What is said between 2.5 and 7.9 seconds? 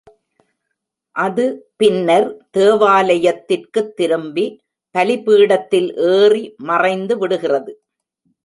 தேவாலயத்திற்குத் திரும்பி, பலிபீடத்தில் ஏறி மறைந்து விடுகிறது.